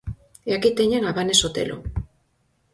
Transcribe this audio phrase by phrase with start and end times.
[0.49, 1.77] E aquí teñen a Vane Sotelo.